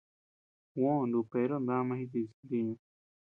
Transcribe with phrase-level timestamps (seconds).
[0.73, 2.75] Juó nuku Pedro dama dijis ntiñu.